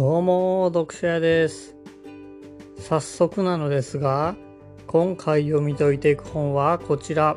[0.00, 1.76] どうも、読書屋です。
[2.78, 4.34] 早速なのですが、
[4.86, 7.36] 今回読み解いていく本はこちら。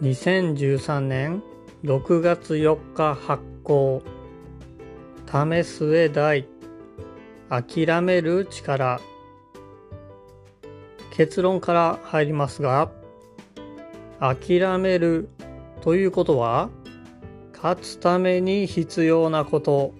[0.00, 1.42] 2013年
[1.84, 4.02] 6月4日発行。
[5.26, 6.48] 為末大。
[7.50, 8.98] 諦める力。
[11.10, 12.90] 結論から入りますが、
[14.20, 15.28] 諦める
[15.82, 16.70] ということは、
[17.52, 19.92] 勝つために必要なこと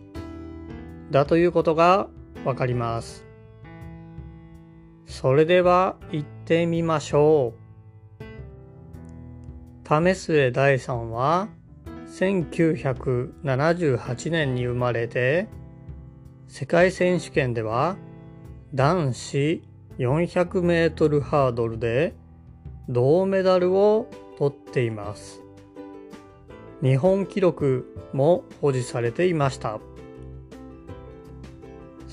[1.15, 2.09] だということが
[2.45, 3.25] わかります。
[5.07, 7.59] それでは行ってみましょう。
[9.85, 11.51] 為末大さんは
[12.09, 15.47] 1978年に生まれて
[16.49, 17.97] 世界選手権では
[18.75, 19.63] 男子
[19.99, 22.17] 400メートルハードルで
[22.89, 25.41] 銅メダルを取っています。
[26.83, 29.79] 日本記録も保持されていました。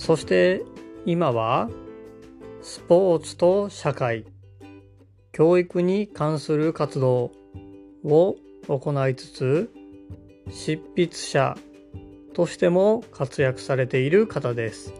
[0.01, 0.63] そして
[1.05, 1.69] 今は
[2.63, 4.25] スポーツと社会、
[5.31, 7.31] 教育に関する活動
[8.03, 8.35] を
[8.67, 9.69] 行いつつ、
[10.49, 11.55] 執筆者
[12.33, 14.91] としても活躍されている方です。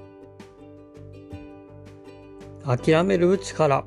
[2.63, 3.85] 諦める力。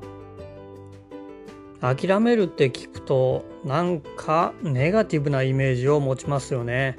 [1.79, 6.97] 諦めるって聞くとなんかネガティブなイメージを持ちますよね。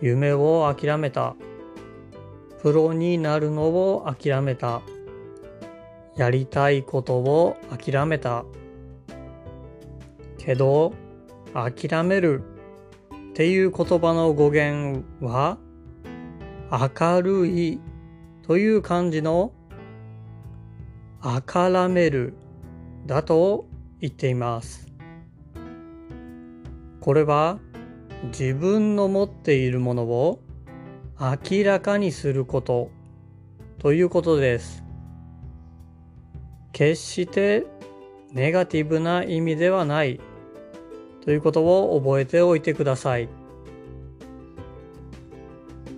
[0.00, 1.36] 夢を諦めた。
[2.66, 4.82] プロになるのを諦めた。
[6.16, 8.44] やりたいことを諦めた。
[10.36, 10.92] けど、
[11.54, 12.42] 諦める
[13.30, 15.58] っていう言葉の語源は、
[16.72, 17.80] 明るい
[18.42, 19.52] という漢字の
[21.20, 22.34] あからめる
[23.06, 23.68] だと
[24.00, 24.92] 言っています。
[27.00, 27.60] これは
[28.24, 30.42] 自分の持っているものを
[31.18, 32.90] 明らかにすること
[33.78, 34.84] ということです。
[36.72, 37.66] 決して
[38.32, 40.20] ネガティブな意味ではない
[41.24, 43.30] ということを覚えておいてください。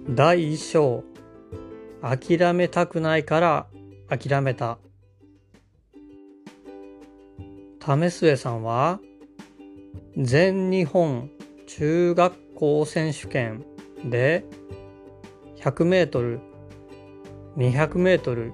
[0.08, 1.02] 第一章
[2.00, 3.66] 諦めたくないから
[4.08, 4.78] 諦めた。
[7.80, 9.00] 為末さんは
[10.16, 11.30] 全日本
[11.66, 13.64] 中学校選手権
[14.04, 14.44] で
[15.60, 16.40] 100メートル、
[17.56, 18.52] 200メートル、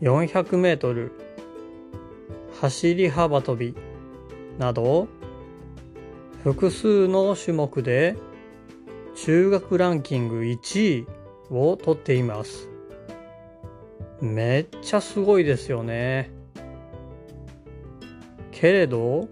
[0.00, 1.12] 400メートル、
[2.60, 3.74] 走り幅跳び
[4.58, 5.08] など
[6.42, 8.16] 複数の種目で
[9.14, 11.06] 中学ランキング1位
[11.50, 12.68] を取っています。
[14.20, 16.30] めっちゃすごいですよね。
[18.50, 19.28] けれど、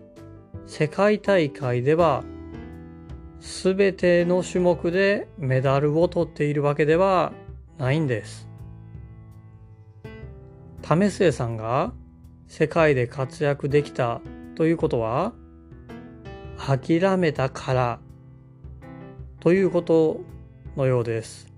[0.67, 2.25] 世界大会では
[3.45, 7.35] すべての種目でメダルを取っているわけでは
[7.77, 8.49] ないんです。
[10.81, 11.93] 為末さんが
[12.49, 14.23] 世界で活躍できた
[14.55, 15.35] ということは
[16.57, 18.01] 諦めたから
[19.41, 20.23] ということ
[20.75, 21.53] のようです。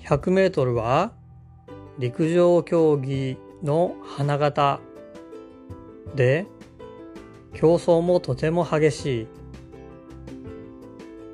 [0.00, 1.12] 100メートルは
[1.96, 4.80] 陸上競技の花形
[6.16, 6.48] で
[7.54, 9.39] 競争もとても激しい。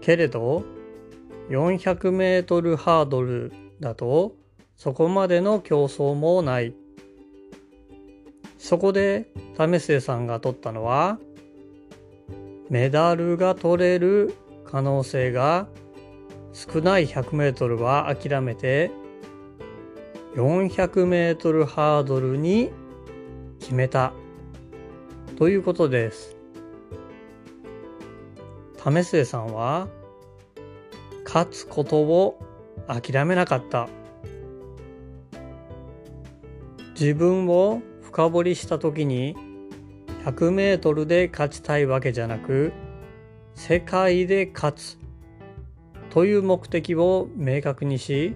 [0.07, 0.63] けれど
[1.51, 4.37] 400メートルハードルだと
[4.77, 6.75] そこまでの競争もない。
[8.57, 11.19] そこで為末さんが取ったのは
[12.71, 14.33] メダルが取れる
[14.65, 15.67] 可能性が
[16.53, 18.93] 少ない100メートルは諦めて
[20.37, 22.71] 400メートルハードルに
[23.59, 24.13] 決めた
[25.37, 26.37] ということです。
[28.85, 29.89] 為末さんは
[31.37, 32.39] 勝つことを
[32.89, 33.91] 諦めなかった。
[36.99, 39.37] 自分を深掘りした時に
[40.25, 42.73] 100メートルで勝ちたいわけじゃなく
[43.55, 44.99] 世界で勝つ
[46.09, 48.35] という目的を明確にし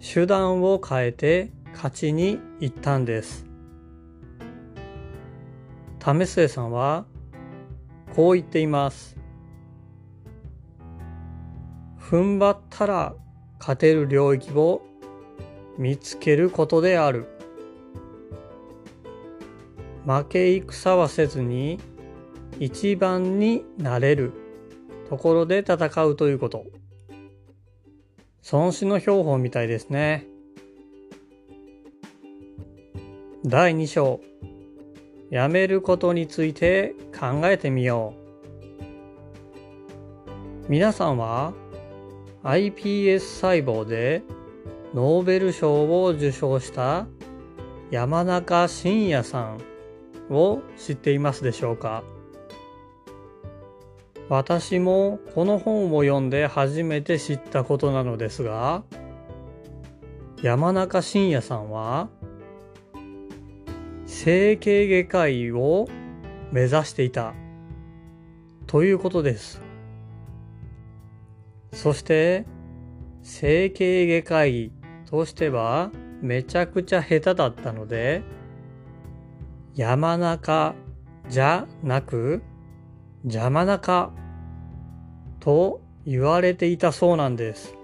[0.00, 3.46] 手段を変えて勝ちに行ったんです。
[6.00, 7.06] 為末さんは
[8.16, 9.17] こう言っています。
[12.10, 13.14] 踏ん張ったら
[13.60, 14.80] 勝てる領域を
[15.76, 17.26] 見つけることである。
[20.06, 21.78] 負け戦はせずに
[22.58, 24.32] 一番になれる
[25.10, 26.64] ところで戦うということ。
[28.50, 30.26] 孫子の標本みたいですね。
[33.44, 34.20] 第2章。
[35.28, 38.14] やめることについて考えてみよ
[40.66, 40.70] う。
[40.70, 41.52] 皆さんは
[42.44, 44.22] iPS 細胞で
[44.94, 47.06] ノーベル賞を受賞した
[47.90, 49.60] 山中伸也さん
[50.30, 52.02] を知っていますでしょうか？
[54.28, 58.82] 私もこの本を読んで初めて知ったことなのですが
[60.42, 62.10] 山中伸也さんは
[64.04, 65.88] 整形外科医を
[66.52, 67.32] 目指していた
[68.66, 69.62] ということです。
[71.72, 72.44] そして
[73.22, 74.72] 整形外科医
[75.06, 78.22] としてはめちゃくちゃ下手だったので
[79.74, 80.74] 山中
[81.28, 82.42] じゃなく
[83.24, 84.12] 邪魔中
[85.40, 87.74] と言われていたそうなんです。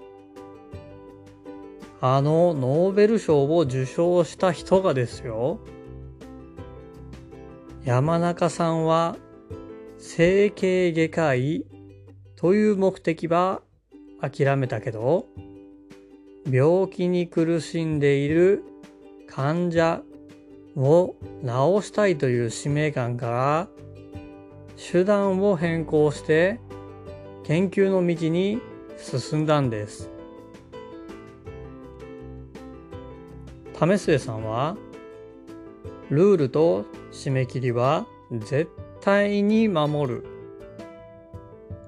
[2.01, 5.59] あのノーベル賞を受賞した人がですよ。
[7.83, 9.15] 山中さんは
[9.97, 11.65] 整形外科医
[12.35, 13.61] という目的は
[14.21, 15.27] 諦めたけど、
[16.49, 18.63] 病気に苦しんでいる
[19.27, 20.01] 患者
[20.75, 23.67] を治したいという使命感から
[24.77, 26.59] 手段を変更して
[27.45, 28.59] 研究の道に
[28.97, 30.09] 進んだんです。
[33.77, 34.77] 為末さんは
[36.09, 38.69] ルールと締め切りは絶
[39.01, 40.25] 対に守る。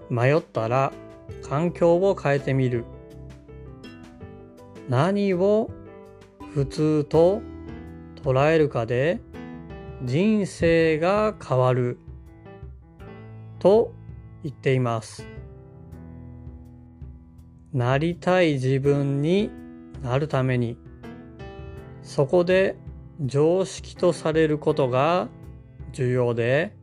[0.09, 0.93] 迷ったら
[1.43, 2.85] 環境を変えてみる。
[4.89, 5.69] 何を
[6.53, 7.41] 普通と
[8.23, 9.19] 捉えるかで
[10.03, 11.99] 人生が変わる
[13.59, 13.93] と
[14.43, 15.27] 言っています。
[17.73, 19.51] なりたい自分に
[20.01, 20.77] なるために
[22.01, 22.75] そこで
[23.19, 25.27] 常識とされることが
[25.91, 26.75] 重要で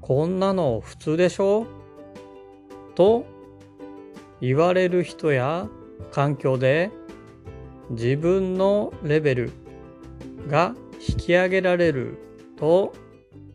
[0.00, 1.66] こんなの普通でしょ？
[2.94, 3.24] と
[4.40, 5.68] 言われる人や
[6.10, 6.90] 環境で
[7.90, 9.52] 自分のレベル
[10.48, 10.74] が
[11.08, 12.18] 引き上げられる
[12.56, 12.92] と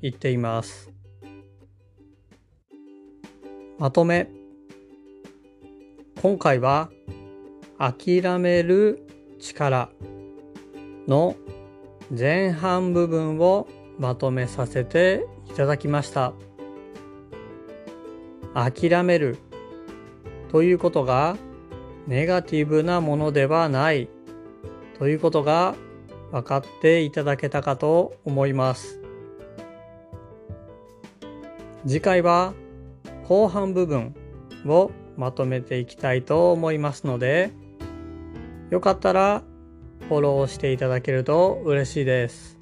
[0.01, 0.91] 言っています。
[3.79, 4.29] まとめ
[6.21, 6.89] 今回は
[7.77, 9.07] 諦める
[9.39, 9.89] 力
[11.07, 11.35] の
[12.17, 13.67] 前半部分を
[13.99, 16.33] まとめさせていただきました。
[18.57, 19.37] 諦める
[20.51, 21.37] ということが
[22.07, 24.09] ネガティブなものではない
[24.97, 25.75] ということが
[26.31, 28.99] 分かっていただけたかと思います。
[31.85, 32.53] 次回は
[33.27, 34.15] 後半部分
[34.65, 37.51] をまとめていきたいと思いますので、
[38.71, 39.43] よかったら
[40.09, 42.57] フォローしていただけると嬉しいです。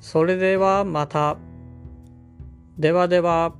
[0.00, 1.36] それではまた。
[2.78, 3.57] ではでは。